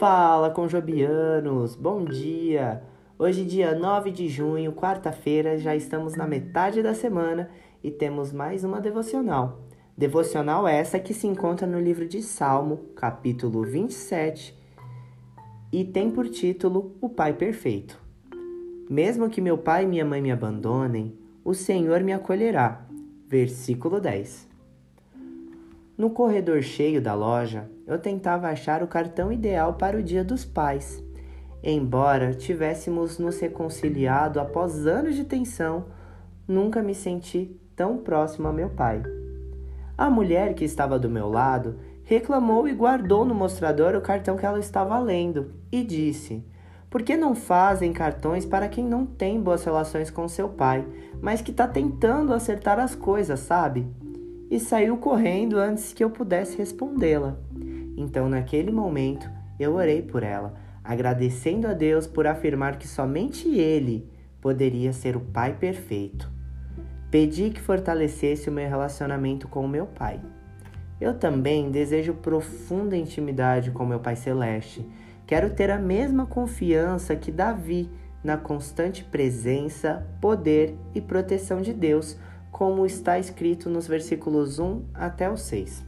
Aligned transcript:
Fala, 0.00 0.48
conjobianos! 0.48 1.76
Bom 1.76 2.06
dia! 2.06 2.82
Hoje, 3.18 3.44
dia 3.44 3.74
9 3.74 4.10
de 4.10 4.30
junho, 4.30 4.72
quarta-feira, 4.72 5.58
já 5.58 5.76
estamos 5.76 6.14
na 6.14 6.26
metade 6.26 6.82
da 6.82 6.94
semana 6.94 7.50
e 7.84 7.90
temos 7.90 8.32
mais 8.32 8.64
uma 8.64 8.80
devocional. 8.80 9.60
Devocional 9.94 10.66
essa 10.66 10.98
que 10.98 11.12
se 11.12 11.26
encontra 11.26 11.66
no 11.66 11.78
livro 11.78 12.08
de 12.08 12.22
Salmo, 12.22 12.78
capítulo 12.96 13.62
27, 13.62 14.58
e 15.70 15.84
tem 15.84 16.10
por 16.10 16.30
título 16.30 16.96
O 16.98 17.10
Pai 17.10 17.34
Perfeito. 17.34 18.00
Mesmo 18.88 19.28
que 19.28 19.42
meu 19.42 19.58
pai 19.58 19.84
e 19.84 19.86
minha 19.86 20.04
mãe 20.06 20.22
me 20.22 20.32
abandonem, 20.32 21.14
o 21.44 21.52
Senhor 21.52 22.00
me 22.00 22.14
acolherá. 22.14 22.86
Versículo 23.28 24.00
10. 24.00 24.49
No 26.00 26.08
corredor 26.08 26.62
cheio 26.62 26.98
da 26.98 27.12
loja, 27.12 27.70
eu 27.86 27.98
tentava 27.98 28.48
achar 28.48 28.82
o 28.82 28.86
cartão 28.86 29.30
ideal 29.30 29.74
para 29.74 29.98
o 29.98 30.02
Dia 30.02 30.24
dos 30.24 30.46
Pais. 30.46 31.04
Embora 31.62 32.32
tivéssemos 32.32 33.18
nos 33.18 33.38
reconciliado 33.38 34.40
após 34.40 34.86
anos 34.86 35.14
de 35.14 35.24
tensão, 35.24 35.88
nunca 36.48 36.82
me 36.82 36.94
senti 36.94 37.54
tão 37.76 37.98
próximo 37.98 38.48
a 38.48 38.52
meu 38.54 38.70
pai. 38.70 39.02
A 39.98 40.08
mulher 40.08 40.54
que 40.54 40.64
estava 40.64 40.98
do 40.98 41.10
meu 41.10 41.28
lado 41.28 41.78
reclamou 42.02 42.66
e 42.66 42.72
guardou 42.72 43.26
no 43.26 43.34
mostrador 43.34 43.94
o 43.94 44.00
cartão 44.00 44.38
que 44.38 44.46
ela 44.46 44.58
estava 44.58 44.98
lendo 44.98 45.52
e 45.70 45.84
disse: 45.84 46.42
Por 46.88 47.02
que 47.02 47.14
não 47.14 47.34
fazem 47.34 47.92
cartões 47.92 48.46
para 48.46 48.70
quem 48.70 48.86
não 48.86 49.04
tem 49.04 49.38
boas 49.38 49.64
relações 49.64 50.10
com 50.10 50.26
seu 50.26 50.48
pai, 50.48 50.82
mas 51.20 51.42
que 51.42 51.50
está 51.50 51.68
tentando 51.68 52.32
acertar 52.32 52.80
as 52.80 52.94
coisas, 52.94 53.40
sabe? 53.40 53.86
E 54.50 54.58
saiu 54.58 54.96
correndo 54.96 55.58
antes 55.58 55.92
que 55.92 56.02
eu 56.02 56.10
pudesse 56.10 56.58
respondê-la. 56.58 57.38
Então, 57.96 58.28
naquele 58.28 58.72
momento, 58.72 59.30
eu 59.58 59.74
orei 59.74 60.02
por 60.02 60.22
ela, 60.22 60.54
agradecendo 60.82 61.68
a 61.68 61.72
Deus 61.72 62.06
por 62.06 62.26
afirmar 62.26 62.76
que 62.76 62.88
somente 62.88 63.48
Ele 63.48 64.10
poderia 64.40 64.92
ser 64.92 65.16
o 65.16 65.20
Pai 65.20 65.54
perfeito. 65.54 66.28
Pedi 67.10 67.50
que 67.50 67.60
fortalecesse 67.60 68.48
o 68.48 68.52
meu 68.52 68.68
relacionamento 68.68 69.46
com 69.46 69.64
o 69.64 69.68
meu 69.68 69.86
Pai. 69.86 70.20
Eu 71.00 71.14
também 71.14 71.70
desejo 71.70 72.14
profunda 72.14 72.96
intimidade 72.96 73.70
com 73.70 73.86
meu 73.86 74.00
Pai 74.00 74.16
Celeste. 74.16 74.84
Quero 75.26 75.50
ter 75.50 75.70
a 75.70 75.78
mesma 75.78 76.26
confiança 76.26 77.14
que 77.14 77.30
Davi 77.30 77.88
na 78.22 78.36
constante 78.36 79.02
presença, 79.02 80.06
poder 80.20 80.76
e 80.94 81.00
proteção 81.00 81.62
de 81.62 81.72
Deus 81.72 82.18
como 82.50 82.84
está 82.84 83.18
escrito 83.18 83.70
nos 83.70 83.86
versículos 83.86 84.58
1 84.58 84.84
até 84.94 85.30
o 85.30 85.36
6. 85.36 85.84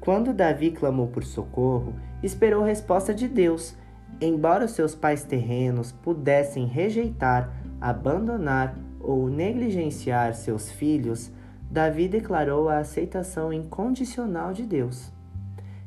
Quando 0.00 0.34
Davi 0.34 0.70
clamou 0.70 1.06
por 1.06 1.24
socorro, 1.24 1.94
esperou 2.22 2.62
resposta 2.62 3.14
de 3.14 3.26
Deus. 3.26 3.74
Embora 4.20 4.66
os 4.66 4.72
seus 4.72 4.94
pais 4.94 5.24
terrenos 5.24 5.92
pudessem 5.92 6.66
rejeitar, 6.66 7.50
abandonar 7.80 8.76
ou 9.00 9.28
negligenciar 9.28 10.34
seus 10.34 10.70
filhos, 10.70 11.32
Davi 11.70 12.06
declarou 12.06 12.68
a 12.68 12.78
aceitação 12.78 13.52
incondicional 13.52 14.52
de 14.52 14.64
Deus. 14.64 15.10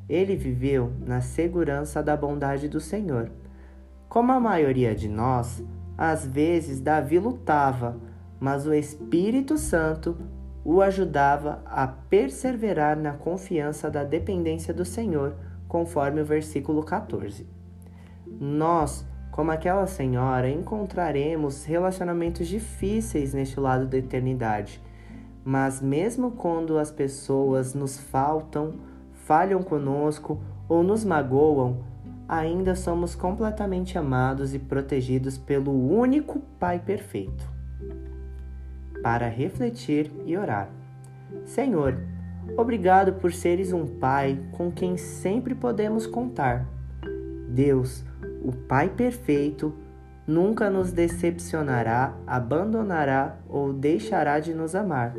Ele 0.09 0.35
viveu 0.35 0.91
na 1.05 1.21
segurança 1.21 2.01
da 2.01 2.17
bondade 2.17 2.67
do 2.67 2.79
Senhor. 2.79 3.31
Como 4.09 4.31
a 4.31 4.39
maioria 4.39 4.95
de 4.95 5.07
nós, 5.07 5.63
às 5.97 6.25
vezes 6.25 6.79
Davi 6.79 7.19
lutava, 7.19 7.97
mas 8.39 8.65
o 8.65 8.73
Espírito 8.73 9.57
Santo 9.57 10.17
o 10.63 10.81
ajudava 10.81 11.61
a 11.65 11.87
perseverar 11.87 12.97
na 12.97 13.13
confiança 13.13 13.89
da 13.89 14.03
dependência 14.03 14.73
do 14.73 14.83
Senhor, 14.83 15.33
conforme 15.67 16.21
o 16.21 16.25
versículo 16.25 16.83
14. 16.83 17.47
Nós, 18.39 19.05
como 19.31 19.51
aquela 19.51 19.87
senhora, 19.87 20.49
encontraremos 20.49 21.63
relacionamentos 21.63 22.47
difíceis 22.47 23.33
neste 23.33 23.59
lado 23.59 23.87
da 23.87 23.97
eternidade, 23.97 24.81
mas 25.43 25.81
mesmo 25.81 26.31
quando 26.31 26.77
as 26.77 26.91
pessoas 26.91 27.73
nos 27.73 27.97
faltam, 27.97 28.75
falham 29.13 29.63
conosco 29.63 30.41
ou 30.67 30.83
nos 30.83 31.05
magoam, 31.05 31.77
ainda 32.27 32.75
somos 32.75 33.15
completamente 33.15 33.97
amados 33.97 34.53
e 34.53 34.59
protegidos 34.59 35.37
pelo 35.37 35.71
único 35.71 36.41
Pai 36.59 36.77
perfeito 36.77 37.55
para 39.01 39.27
refletir 39.27 40.11
e 40.25 40.37
orar. 40.37 40.69
Senhor, 41.45 41.97
obrigado 42.55 43.13
por 43.13 43.31
seres 43.31 43.73
um 43.73 43.85
Pai 43.85 44.39
com 44.51 44.71
quem 44.71 44.97
sempre 44.97 45.55
podemos 45.55 46.05
contar. 46.05 46.65
Deus, 47.49 48.03
o 48.43 48.51
Pai 48.51 48.89
perfeito, 48.89 49.73
nunca 50.25 50.69
nos 50.69 50.91
decepcionará, 50.91 52.13
abandonará 52.25 53.37
ou 53.47 53.73
deixará 53.73 54.39
de 54.39 54.53
nos 54.53 54.75
amar. 54.75 55.15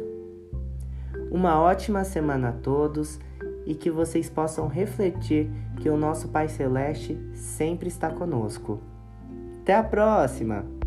Uma 1.30 1.60
ótima 1.60 2.04
semana 2.04 2.50
a 2.50 2.52
todos 2.52 3.18
e 3.66 3.74
que 3.74 3.90
vocês 3.90 4.30
possam 4.30 4.66
refletir 4.66 5.50
que 5.76 5.90
o 5.90 5.96
nosso 5.96 6.28
Pai 6.28 6.48
Celeste 6.48 7.18
sempre 7.34 7.88
está 7.88 8.10
conosco. 8.10 8.80
Até 9.60 9.74
a 9.74 9.82
próxima! 9.82 10.77